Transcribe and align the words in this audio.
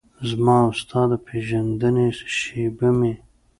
زما 0.29 0.55
او 0.65 0.71
ستا 0.81 1.01
د 1.11 1.13
پیژندنې 1.27 2.07
شیبه 2.37 2.89
مې 2.97 3.13